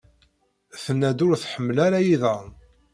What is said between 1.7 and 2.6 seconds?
ara iḍan.